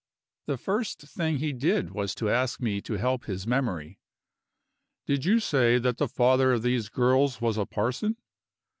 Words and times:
The 0.47 0.57
first 0.57 0.99
thing 1.01 1.37
he 1.37 1.53
did 1.53 1.91
was 1.91 2.15
to 2.15 2.27
ask 2.31 2.59
me 2.59 2.81
to 2.81 2.93
help 2.97 3.25
his 3.25 3.45
memory. 3.45 3.99
"Did 5.05 5.25
you 5.25 5.39
say 5.39 5.77
that 5.77 5.97
the 5.97 6.07
father 6.07 6.53
of 6.53 6.63
these 6.63 6.89
girls 6.89 7.39
was 7.39 7.55
a 7.55 7.67
parson?" 7.67 8.17